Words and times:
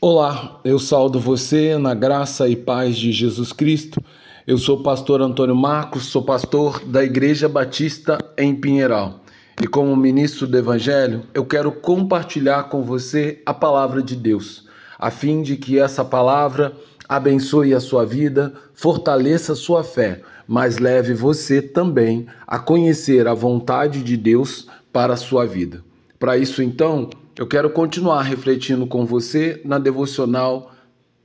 Olá, 0.00 0.60
eu 0.64 0.78
saldo 0.78 1.18
você 1.18 1.78
na 1.78 1.94
graça 1.94 2.46
e 2.46 2.54
paz 2.54 2.96
de 2.96 3.10
Jesus 3.10 3.52
Cristo. 3.52 4.02
Eu 4.46 4.58
sou 4.58 4.78
o 4.78 4.82
pastor 4.82 5.22
Antônio 5.22 5.56
Marcos, 5.56 6.06
sou 6.06 6.22
pastor 6.22 6.84
da 6.84 7.02
Igreja 7.02 7.48
Batista 7.48 8.18
em 8.36 8.54
Pinheiral. 8.54 9.20
E 9.62 9.66
como 9.66 9.96
ministro 9.96 10.46
do 10.46 10.58
Evangelho, 10.58 11.22
eu 11.32 11.46
quero 11.46 11.72
compartilhar 11.72 12.64
com 12.64 12.82
você 12.82 13.40
a 13.46 13.54
palavra 13.54 14.02
de 14.02 14.14
Deus, 14.14 14.68
a 14.98 15.10
fim 15.10 15.40
de 15.40 15.56
que 15.56 15.78
essa 15.78 16.04
palavra 16.04 16.74
abençoe 17.08 17.72
a 17.72 17.80
sua 17.80 18.04
vida, 18.04 18.52
fortaleça 18.74 19.52
a 19.52 19.56
sua 19.56 19.82
fé, 19.82 20.20
mas 20.46 20.76
leve 20.76 21.14
você 21.14 21.62
também 21.62 22.26
a 22.46 22.58
conhecer 22.58 23.26
a 23.26 23.32
vontade 23.32 24.02
de 24.02 24.18
Deus 24.18 24.68
para 24.92 25.14
a 25.14 25.16
sua 25.16 25.46
vida. 25.46 25.82
Para 26.18 26.38
isso, 26.38 26.62
então, 26.62 27.10
eu 27.36 27.46
quero 27.46 27.68
continuar 27.70 28.22
refletindo 28.22 28.86
com 28.86 29.04
você 29.04 29.60
na 29.64 29.78
devocional 29.78 30.72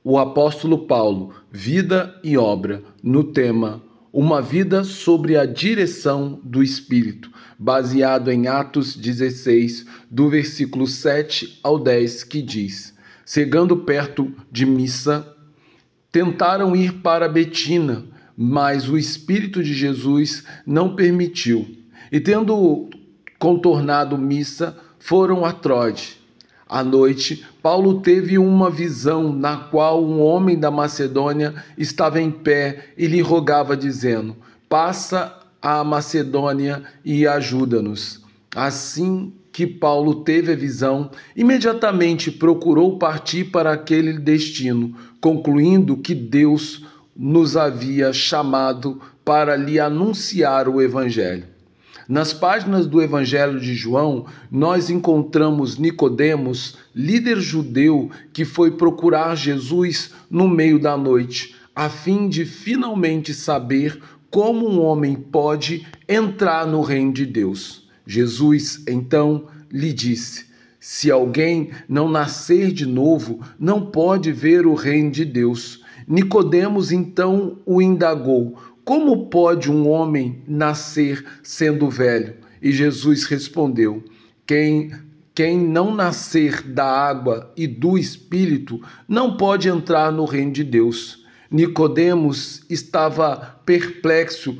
O 0.02 0.18
Apóstolo 0.18 0.86
Paulo, 0.86 1.32
Vida 1.52 2.18
e 2.24 2.36
Obra, 2.36 2.82
no 3.02 3.24
tema 3.24 3.80
Uma 4.12 4.42
Vida 4.42 4.82
sobre 4.82 5.36
a 5.36 5.46
Direção 5.46 6.40
do 6.42 6.62
Espírito, 6.62 7.30
baseado 7.58 8.30
em 8.30 8.48
Atos 8.48 8.96
16, 8.96 9.86
do 10.10 10.28
versículo 10.28 10.86
7 10.86 11.60
ao 11.62 11.78
10, 11.78 12.24
que 12.24 12.42
diz: 12.42 12.92
Chegando 13.24 13.76
perto 13.76 14.32
de 14.50 14.66
Missa, 14.66 15.36
tentaram 16.10 16.74
ir 16.74 16.94
para 16.94 17.28
Betina, 17.28 18.04
mas 18.36 18.88
o 18.88 18.98
Espírito 18.98 19.62
de 19.62 19.72
Jesus 19.72 20.42
não 20.66 20.96
permitiu. 20.96 21.76
E 22.10 22.18
tendo 22.18 22.90
contornado 23.40 24.16
Missa, 24.18 24.76
foram 24.98 25.44
a 25.44 25.52
Troade. 25.52 26.20
À 26.68 26.84
noite, 26.84 27.44
Paulo 27.60 28.00
teve 28.00 28.38
uma 28.38 28.70
visão 28.70 29.32
na 29.32 29.56
qual 29.56 30.04
um 30.04 30.20
homem 30.20 30.56
da 30.56 30.70
Macedônia 30.70 31.52
estava 31.76 32.20
em 32.20 32.30
pé 32.30 32.90
e 32.96 33.08
lhe 33.08 33.20
rogava, 33.20 33.76
dizendo: 33.76 34.36
Passa 34.68 35.36
a 35.60 35.82
Macedônia 35.82 36.84
e 37.04 37.26
ajuda-nos. 37.26 38.22
Assim 38.54 39.32
que 39.50 39.66
Paulo 39.66 40.22
teve 40.22 40.52
a 40.52 40.56
visão, 40.56 41.10
imediatamente 41.34 42.30
procurou 42.30 42.98
partir 42.98 43.46
para 43.46 43.72
aquele 43.72 44.18
destino, 44.18 44.94
concluindo 45.20 45.96
que 45.96 46.14
Deus 46.14 46.84
nos 47.16 47.56
havia 47.56 48.12
chamado 48.12 49.00
para 49.24 49.56
lhe 49.56 49.80
anunciar 49.80 50.68
o 50.68 50.80
Evangelho. 50.80 51.44
Nas 52.10 52.34
páginas 52.34 52.88
do 52.88 53.00
Evangelho 53.00 53.60
de 53.60 53.72
João, 53.72 54.26
nós 54.50 54.90
encontramos 54.90 55.78
Nicodemos, 55.78 56.76
líder 56.92 57.38
judeu 57.40 58.10
que 58.32 58.44
foi 58.44 58.72
procurar 58.72 59.36
Jesus 59.36 60.12
no 60.28 60.48
meio 60.48 60.80
da 60.80 60.96
noite, 60.96 61.54
a 61.72 61.88
fim 61.88 62.28
de 62.28 62.44
finalmente 62.44 63.32
saber 63.32 64.02
como 64.28 64.68
um 64.68 64.80
homem 64.80 65.14
pode 65.14 65.86
entrar 66.08 66.66
no 66.66 66.80
reino 66.80 67.12
de 67.12 67.24
Deus. 67.24 67.88
Jesus 68.04 68.82
então 68.88 69.46
lhe 69.70 69.92
disse: 69.92 70.46
Se 70.80 71.12
alguém 71.12 71.70
não 71.88 72.10
nascer 72.10 72.72
de 72.72 72.86
novo, 72.86 73.38
não 73.56 73.86
pode 73.86 74.32
ver 74.32 74.66
o 74.66 74.74
reino 74.74 75.12
de 75.12 75.24
Deus. 75.24 75.84
Nicodemos 76.08 76.90
então 76.90 77.58
o 77.64 77.80
indagou: 77.80 78.58
como 78.90 79.26
pode 79.26 79.70
um 79.70 79.88
homem 79.88 80.42
nascer 80.48 81.24
sendo 81.44 81.88
velho? 81.88 82.34
E 82.60 82.72
Jesus 82.72 83.22
respondeu: 83.22 84.02
Quem 84.44 84.90
quem 85.32 85.56
não 85.56 85.94
nascer 85.94 86.60
da 86.60 86.86
água 86.86 87.52
e 87.56 87.68
do 87.68 87.96
espírito 87.96 88.82
não 89.06 89.36
pode 89.36 89.68
entrar 89.68 90.10
no 90.10 90.24
reino 90.24 90.50
de 90.50 90.64
Deus. 90.64 91.24
Nicodemos 91.48 92.62
estava 92.68 93.60
perplexo 93.64 94.58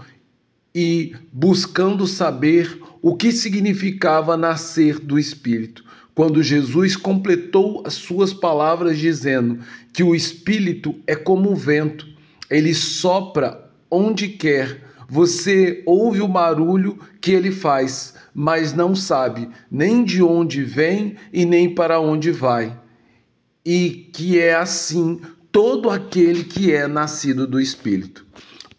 e 0.73 1.13
buscando 1.33 2.07
saber 2.07 2.81
o 3.03 3.17
que 3.17 3.33
significava 3.33 4.37
nascer 4.37 5.01
do 5.01 5.19
espírito. 5.19 5.85
Quando 6.15 6.41
Jesus 6.41 6.95
completou 6.95 7.83
as 7.85 7.95
suas 7.95 8.33
palavras 8.33 8.97
dizendo 8.97 9.59
que 9.93 10.05
o 10.05 10.15
espírito 10.15 10.95
é 11.05 11.17
como 11.17 11.51
o 11.51 11.57
vento, 11.57 12.07
ele 12.49 12.73
sopra 12.73 13.69
onde 13.91 14.29
quer. 14.29 14.83
Você 15.09 15.83
ouve 15.85 16.21
o 16.21 16.29
barulho 16.29 16.99
que 17.21 17.33
ele 17.33 17.51
faz, 17.51 18.15
mas 18.33 18.73
não 18.73 18.95
sabe 18.95 19.49
nem 19.71 20.05
de 20.05 20.23
onde 20.23 20.63
vem 20.63 21.17
e 21.33 21.45
nem 21.45 21.75
para 21.75 22.01
onde 22.01 22.31
vai. 22.31 22.79
E 23.65 24.09
que 24.13 24.39
é 24.39 24.55
assim 24.55 25.21
todo 25.51 25.91
aquele 25.91 26.45
que 26.45 26.73
é 26.73 26.87
nascido 26.87 27.47
do 27.47 27.61
Espírito. 27.61 28.25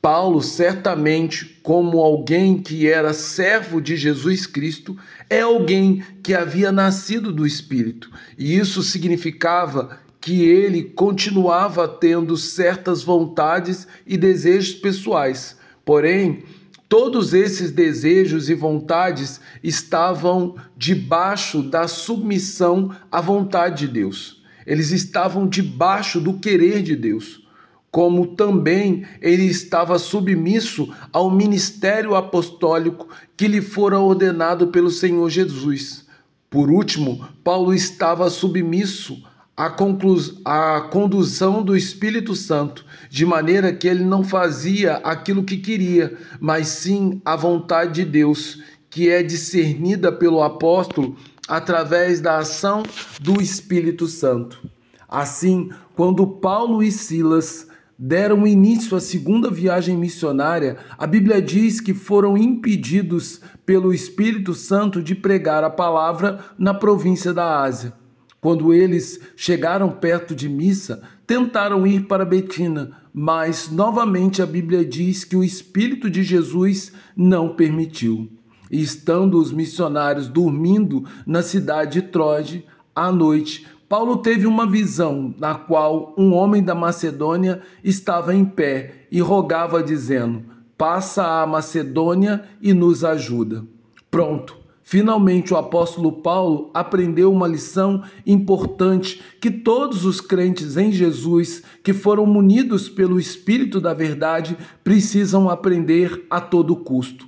Paulo, 0.01 0.41
certamente, 0.41 1.59
como 1.61 1.99
alguém 1.99 2.57
que 2.57 2.87
era 2.87 3.13
servo 3.13 3.79
de 3.79 3.95
Jesus 3.95 4.47
Cristo, 4.47 4.97
é 5.29 5.41
alguém 5.41 6.03
que 6.23 6.33
havia 6.33 6.71
nascido 6.71 7.31
do 7.31 7.45
Espírito. 7.45 8.09
E 8.35 8.57
isso 8.57 8.81
significava 8.81 9.99
que 10.21 10.43
ele 10.43 10.83
continuava 10.83 11.87
tendo 11.87 12.37
certas 12.37 13.01
vontades 13.01 13.87
e 14.05 14.15
desejos 14.15 14.75
pessoais. 14.75 15.57
Porém, 15.83 16.43
todos 16.87 17.33
esses 17.33 17.71
desejos 17.71 18.47
e 18.47 18.53
vontades 18.53 19.41
estavam 19.63 20.55
debaixo 20.77 21.63
da 21.63 21.87
submissão 21.87 22.95
à 23.11 23.19
vontade 23.19 23.87
de 23.87 23.93
Deus. 23.93 24.43
Eles 24.63 24.91
estavam 24.91 25.47
debaixo 25.47 26.21
do 26.21 26.35
querer 26.35 26.83
de 26.83 26.95
Deus. 26.95 27.41
Como 27.89 28.27
também 28.35 29.03
ele 29.21 29.45
estava 29.45 29.97
submisso 29.97 30.93
ao 31.11 31.31
ministério 31.31 32.15
apostólico 32.15 33.09
que 33.35 33.47
lhe 33.47 33.59
fora 33.59 33.99
ordenado 33.99 34.67
pelo 34.67 34.91
Senhor 34.91 35.29
Jesus. 35.29 36.05
Por 36.49 36.69
último, 36.69 37.27
Paulo 37.43 37.73
estava 37.73 38.29
submisso 38.29 39.21
a, 39.61 40.77
a 40.77 40.81
condução 40.81 41.61
do 41.61 41.77
Espírito 41.77 42.35
Santo, 42.35 42.83
de 43.11 43.23
maneira 43.23 43.71
que 43.71 43.87
ele 43.87 44.03
não 44.03 44.23
fazia 44.23 44.95
aquilo 45.03 45.43
que 45.43 45.57
queria, 45.57 46.17
mas 46.39 46.67
sim 46.67 47.21
a 47.23 47.35
vontade 47.35 48.03
de 48.03 48.05
Deus, 48.05 48.63
que 48.89 49.07
é 49.07 49.21
discernida 49.21 50.11
pelo 50.11 50.41
apóstolo 50.41 51.15
através 51.47 52.19
da 52.19 52.39
ação 52.39 52.81
do 53.19 53.39
Espírito 53.39 54.07
Santo. 54.07 54.67
Assim, 55.07 55.69
quando 55.95 56.25
Paulo 56.25 56.81
e 56.81 56.91
Silas 56.91 57.67
deram 57.99 58.47
início 58.47 58.97
à 58.97 58.99
segunda 58.99 59.51
viagem 59.51 59.95
missionária, 59.95 60.77
a 60.97 61.05
Bíblia 61.05 61.39
diz 61.39 61.79
que 61.79 61.93
foram 61.93 62.35
impedidos 62.35 63.41
pelo 63.63 63.93
Espírito 63.93 64.55
Santo 64.55 65.03
de 65.03 65.13
pregar 65.13 65.63
a 65.63 65.69
palavra 65.69 66.43
na 66.57 66.73
província 66.73 67.31
da 67.31 67.61
Ásia. 67.61 68.00
Quando 68.41 68.73
eles 68.73 69.19
chegaram 69.35 69.91
perto 69.91 70.33
de 70.33 70.49
Missa, 70.49 71.03
tentaram 71.27 71.85
ir 71.85 72.07
para 72.07 72.25
Betina, 72.25 72.97
mas 73.13 73.69
novamente 73.69 74.41
a 74.41 74.47
Bíblia 74.47 74.83
diz 74.83 75.23
que 75.23 75.35
o 75.35 75.43
Espírito 75.43 76.09
de 76.09 76.23
Jesus 76.23 76.91
não 77.15 77.55
permitiu. 77.55 78.31
Estando 78.71 79.37
os 79.37 79.51
missionários 79.51 80.27
dormindo 80.27 81.05
na 81.23 81.43
cidade 81.43 82.01
de 82.01 82.07
Troje, 82.07 82.65
à 82.95 83.11
noite, 83.11 83.67
Paulo 83.87 84.17
teve 84.17 84.47
uma 84.47 84.65
visão 84.65 85.35
na 85.37 85.53
qual 85.53 86.15
um 86.17 86.33
homem 86.33 86.63
da 86.63 86.73
Macedônia 86.73 87.61
estava 87.83 88.33
em 88.33 88.43
pé 88.43 89.05
e 89.11 89.21
rogava, 89.21 89.83
dizendo: 89.83 90.43
Passa 90.75 91.41
a 91.41 91.45
Macedônia 91.45 92.43
e 92.59 92.73
nos 92.73 93.03
ajuda. 93.03 93.63
Pronto, 94.09 94.60
Finalmente, 94.83 95.53
o 95.53 95.57
apóstolo 95.57 96.11
Paulo 96.11 96.69
aprendeu 96.73 97.31
uma 97.31 97.47
lição 97.47 98.03
importante 98.25 99.21
que 99.39 99.49
todos 99.49 100.05
os 100.05 100.19
crentes 100.19 100.75
em 100.75 100.91
Jesus 100.91 101.63
que 101.83 101.93
foram 101.93 102.25
munidos 102.25 102.89
pelo 102.89 103.19
Espírito 103.19 103.79
da 103.79 103.93
Verdade 103.93 104.57
precisam 104.83 105.49
aprender 105.49 106.25
a 106.29 106.41
todo 106.41 106.75
custo. 106.75 107.27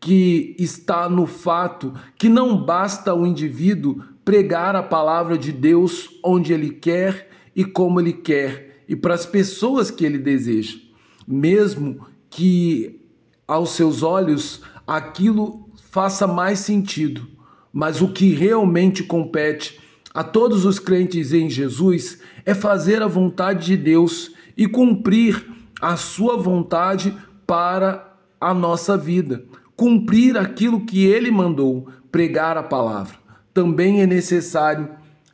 Que 0.00 0.56
está 0.58 1.08
no 1.08 1.26
fato 1.26 1.94
que 2.18 2.28
não 2.28 2.56
basta 2.56 3.14
o 3.14 3.26
indivíduo 3.26 4.02
pregar 4.24 4.74
a 4.74 4.82
palavra 4.82 5.38
de 5.38 5.52
Deus 5.52 6.08
onde 6.24 6.52
ele 6.52 6.70
quer 6.70 7.28
e 7.54 7.64
como 7.64 8.00
ele 8.00 8.12
quer 8.12 8.72
e 8.88 8.96
para 8.96 9.14
as 9.14 9.24
pessoas 9.24 9.90
que 9.90 10.04
ele 10.04 10.18
deseja, 10.18 10.78
mesmo 11.26 12.06
que 12.28 13.00
aos 13.46 13.70
seus 13.70 14.02
olhos 14.02 14.60
aquilo 14.86 15.61
faça 15.92 16.26
mais 16.26 16.60
sentido, 16.60 17.28
mas 17.70 18.00
o 18.00 18.08
que 18.08 18.32
realmente 18.32 19.04
compete 19.04 19.78
a 20.14 20.24
todos 20.24 20.64
os 20.64 20.78
crentes 20.78 21.34
em 21.34 21.50
Jesus 21.50 22.18
é 22.46 22.54
fazer 22.54 23.02
a 23.02 23.06
vontade 23.06 23.66
de 23.66 23.76
Deus 23.76 24.32
e 24.56 24.66
cumprir 24.66 25.46
a 25.82 25.94
sua 25.98 26.38
vontade 26.38 27.14
para 27.46 28.16
a 28.40 28.54
nossa 28.54 28.96
vida, 28.96 29.44
cumprir 29.76 30.38
aquilo 30.38 30.86
que 30.86 31.04
ele 31.04 31.30
mandou, 31.30 31.86
pregar 32.10 32.56
a 32.56 32.62
palavra. 32.62 33.16
Também 33.52 34.00
é 34.00 34.06
necessário 34.06 34.88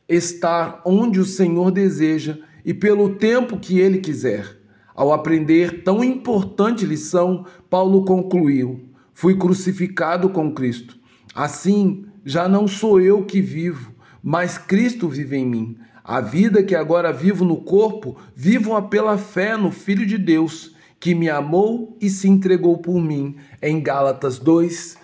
estar 0.09 0.83
onde 0.85 1.21
o 1.21 1.25
Senhor 1.25 1.71
deseja 1.71 2.37
e 2.65 2.75
pelo 2.75 3.15
tempo 3.15 3.61
que 3.61 3.79
ele 3.79 3.99
quiser. 3.99 4.59
Ao 4.93 5.13
aprender 5.13 5.85
tão 5.85 6.03
importante 6.03 6.85
lição, 6.85 7.47
Paulo 7.71 8.05
concluiu: 8.05 8.88
Fui 9.20 9.35
crucificado 9.35 10.29
com 10.29 10.55
Cristo. 10.55 10.97
Assim, 11.35 12.06
já 12.25 12.49
não 12.49 12.69
sou 12.69 13.00
eu 13.00 13.25
que 13.25 13.41
vivo, 13.41 13.93
mas 14.23 14.59
Cristo 14.59 15.09
vive 15.09 15.37
em 15.37 15.44
mim. 15.44 15.76
A 16.05 16.20
vida 16.20 16.62
que 16.62 16.73
agora 16.73 17.12
vivo 17.12 17.44
no 17.44 17.56
corpo, 17.56 18.17
vivo-a 18.32 18.81
pela 18.81 19.19
fé 19.19 19.56
no 19.56 19.73
Filho 19.73 20.06
de 20.06 20.17
Deus, 20.17 20.73
que 21.00 21.17
me 21.17 21.29
amou 21.29 21.97
e 22.00 22.09
se 22.09 22.29
entregou 22.29 22.79
por 22.79 23.00
mim, 23.00 23.35
em 23.61 23.82
Gálatas 23.82 24.38
2, 24.38 24.97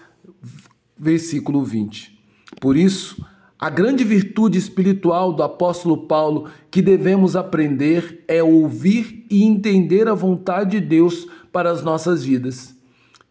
versículo 0.97 1.65
20. 1.65 2.17
Por 2.61 2.77
isso, 2.77 3.21
a 3.59 3.69
grande 3.69 4.05
virtude 4.05 4.57
espiritual 4.57 5.33
do 5.33 5.43
apóstolo 5.43 6.07
Paulo 6.07 6.49
que 6.71 6.81
devemos 6.81 7.35
aprender 7.35 8.23
é 8.29 8.41
ouvir 8.41 9.27
e 9.29 9.43
entender 9.43 10.07
a 10.07 10.15
vontade 10.15 10.79
de 10.79 10.87
Deus 10.87 11.27
para 11.51 11.69
as 11.69 11.83
nossas 11.83 12.25
vidas, 12.25 12.74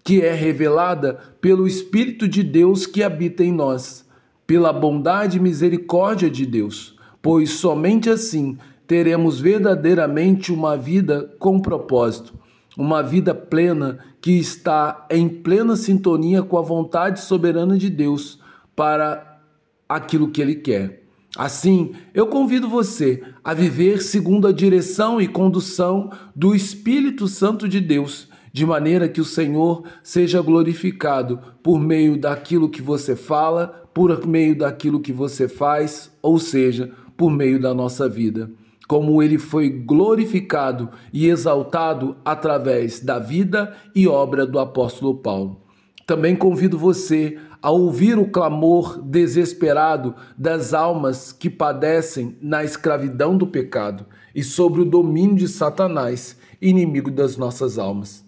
que 0.04 0.22
é 0.22 0.34
revelada 0.34 1.20
pelo 1.40 1.68
Espírito 1.68 2.28
de 2.28 2.44
Deus 2.44 2.86
que 2.86 3.02
habita 3.02 3.44
em 3.44 3.52
nós, 3.52 4.06
pela 4.46 4.74
bondade 4.74 5.38
e 5.38 5.42
misericórdia 5.42 6.30
de 6.30 6.46
Deus, 6.46 6.98
pois 7.22 7.52
somente 7.52 8.10
assim 8.10 8.58
teremos 8.86 9.40
verdadeiramente 9.40 10.52
uma 10.52 10.76
vida 10.76 11.34
com 11.40 11.60
propósito, 11.60 12.34
uma 12.78 13.02
vida 13.02 13.34
plena 13.34 14.00
que 14.20 14.32
está 14.32 15.08
em 15.10 15.30
plena 15.30 15.76
sintonia 15.76 16.44
com 16.44 16.58
a 16.58 16.62
vontade 16.62 17.22
soberana 17.22 17.78
de 17.78 17.90
Deus 17.90 18.40
para 18.76 19.40
aquilo 19.88 20.30
que 20.30 20.42
Ele 20.42 20.56
quer. 20.56 21.04
Assim, 21.36 21.94
eu 22.14 22.28
convido 22.28 22.70
você 22.70 23.24
a 23.44 23.54
viver 23.54 24.02
segundo 24.04 24.48
a 24.48 24.52
direção 24.52 25.20
e 25.20 25.28
condução 25.28 26.12
do 26.36 26.54
Espírito 26.54 27.28
Santo 27.28 27.68
de 27.68 27.80
Deus, 27.80 28.28
de 28.54 28.68
maneira 28.68 29.10
que 29.10 29.20
o 29.20 29.26
Senhor 29.26 29.84
seja 30.04 30.40
glorificado 30.40 31.40
por 31.64 31.80
meio 31.80 32.16
daquilo 32.16 32.70
que 32.70 32.84
você 32.84 33.16
fala, 33.16 33.90
por 33.92 34.28
meio 34.28 34.56
daquilo 34.56 35.00
que 35.00 35.12
você 35.12 35.48
faz, 35.48 36.16
ou 36.22 36.38
seja, 36.38 36.92
por 37.18 37.32
meio 37.32 37.60
da 37.60 37.74
nossa 37.74 38.08
vida. 38.08 38.52
Como 38.88 39.24
ele 39.24 39.40
foi 39.40 39.70
glorificado 39.70 40.92
e 41.12 41.28
exaltado 41.28 42.16
através 42.24 43.00
da 43.00 43.18
vida 43.18 43.76
e 43.96 44.08
obra 44.08 44.46
do 44.46 44.60
apóstolo 44.60 45.16
Paulo. 45.16 45.62
Também 46.06 46.36
convido 46.36 46.78
você 46.78 47.40
a 47.60 47.72
ouvir 47.72 48.20
o 48.20 48.30
clamor 48.30 49.02
desesperado 49.02 50.14
das 50.38 50.76
almas 50.76 51.32
que 51.32 51.50
padecem 51.50 52.38
na 52.40 52.64
escravidão 52.64 53.36
do 53.36 53.48
pecado 53.48 54.06
e 54.36 54.44
sobre 54.44 54.82
o 54.82 54.86
domínio 54.86 55.38
de 55.38 55.48
Satanás, 55.48 56.38
inimigo 56.62 57.10
das 57.10 57.36
nossas 57.36 57.80
almas. 57.80 58.24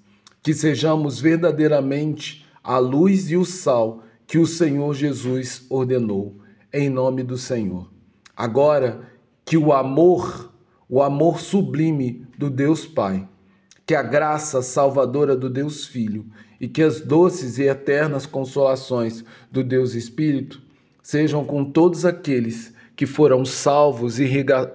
Que 0.46 0.54
sejamos 0.54 1.20
verdadeiramente 1.20 2.46
a 2.64 2.78
luz 2.78 3.32
e 3.32 3.36
o 3.36 3.44
sal 3.44 4.04
que 4.28 4.38
o 4.38 4.46
Senhor 4.46 4.94
Jesus 4.94 5.66
ordenou, 5.72 6.36
em 6.72 6.88
nome 6.88 7.24
do 7.24 7.36
Senhor. 7.36 7.90
Agora, 8.38 9.10
que 9.44 9.58
o 9.58 9.74
amor, 9.74 10.54
o 10.88 11.02
amor 11.02 11.40
sublime 11.40 12.28
do 12.38 12.48
Deus 12.48 12.86
Pai, 12.86 13.28
que 13.88 13.96
a 13.96 14.04
graça 14.04 14.62
salvadora 14.62 15.36
do 15.36 15.50
Deus 15.50 15.88
Filho 15.88 16.28
e 16.62 16.68
que 16.68 16.84
as 16.84 17.02
doces 17.02 17.58
e 17.58 17.64
eternas 17.64 18.28
consolações 18.28 19.26
do 19.52 19.64
Deus 19.64 19.96
Espírito 19.96 20.62
sejam 21.02 21.44
com 21.44 21.66
todos 21.66 22.06
aqueles 22.06 22.72
que 22.96 23.08
foram 23.08 23.44
salvos 23.46 24.20
e 24.20 24.26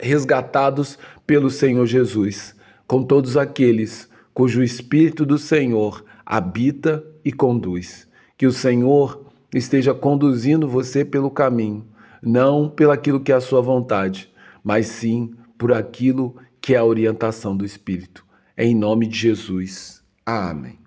resgatados 0.01 0.99
pelo 1.25 1.49
Senhor 1.49 1.87
Jesus, 1.87 2.57
com 2.89 3.05
todos 3.05 3.37
aqueles 3.37 4.10
cujo 4.35 4.63
Espírito 4.63 5.27
do 5.27 5.39
Senhor 5.39 6.05
habita 6.25 7.05
e 7.25 7.33
conduz. 7.33 8.09
Que 8.37 8.47
o 8.47 8.53
Senhor 8.53 9.27
esteja 9.55 9.93
conduzindo 9.93 10.69
você 10.69 11.05
pelo 11.05 11.31
caminho, 11.31 11.87
não 12.23 12.69
pelaquilo 12.69 13.21
que 13.21 13.33
é 13.33 13.35
a 13.35 13.41
sua 13.41 13.61
vontade, 13.61 14.33
mas 14.63 14.87
sim 14.87 15.35
por 15.59 15.73
aquilo 15.73 16.37
que 16.61 16.75
é 16.75 16.79
a 16.79 16.85
orientação 16.85 17.57
do 17.57 17.65
Espírito. 17.65 18.25
Em 18.57 18.75
nome 18.75 19.07
de 19.07 19.19
Jesus. 19.19 20.03
Amém. 20.25 20.81